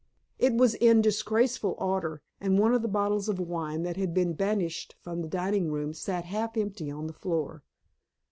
[0.39, 4.33] It was in disgraceful order, and one of the bottles of wine that had ben
[4.33, 7.61] banished from the dining room sat half empty on the floor.